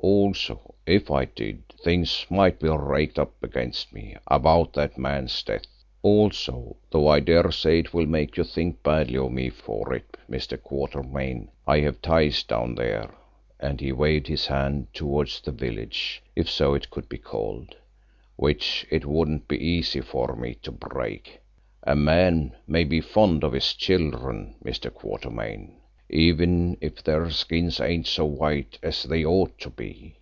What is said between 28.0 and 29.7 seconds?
so white as they ought to